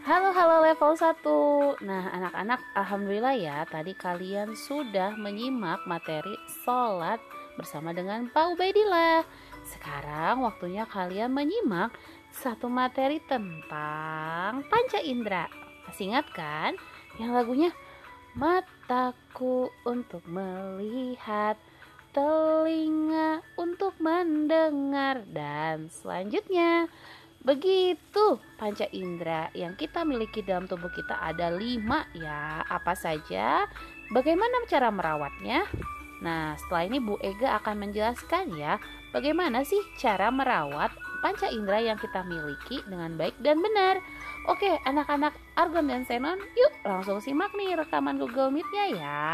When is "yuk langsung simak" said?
46.56-47.52